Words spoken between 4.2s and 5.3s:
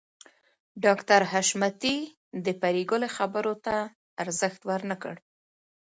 ارزښت ورنکړ